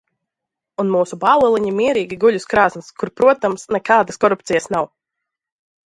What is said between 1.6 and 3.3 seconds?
mierīgi guļ uz krāsns, kur,